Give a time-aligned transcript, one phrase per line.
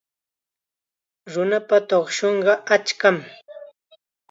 [1.31, 3.17] Nunapa tuqshunqa achkam.